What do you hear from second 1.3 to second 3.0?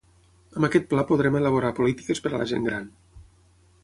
elaborar polítiques per a la gent gran.